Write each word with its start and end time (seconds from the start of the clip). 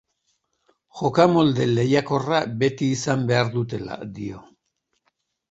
Jokamolde 1.01 1.67
lehiakorra 1.73 2.39
beti 2.65 2.89
izan 2.95 3.27
behar 3.33 3.53
dutela 3.59 4.01
dio. 4.19 4.43